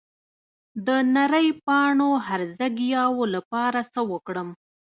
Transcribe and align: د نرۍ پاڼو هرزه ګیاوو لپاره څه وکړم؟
د 0.85 0.87
نرۍ 1.15 1.47
پاڼو 1.65 2.09
هرزه 2.27 2.67
ګیاوو 2.79 3.23
لپاره 3.35 3.79
څه 3.93 4.01
وکړم؟ 4.11 4.49